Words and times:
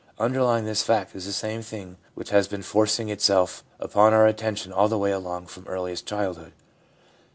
Underlying 0.17 0.65
this 0.65 0.81
fact 0.81 1.15
is 1.15 1.27
the 1.27 1.31
same 1.31 1.61
thing 1.61 1.97
which 2.15 2.31
has 2.31 2.47
been 2.47 2.63
forcing 2.63 3.09
itself 3.09 3.63
upon 3.79 4.15
our 4.15 4.25
attention 4.25 4.73
all 4.73 4.87
the 4.87 4.97
way 4.97 5.11
along 5.11 5.45
from 5.45 5.67
earliest 5.67 6.07
childhood. 6.07 6.53